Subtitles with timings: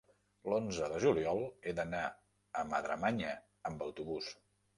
[0.51, 2.01] l'onze de juliol he d'anar
[2.63, 3.37] a Madremanya
[3.73, 4.33] amb autobús.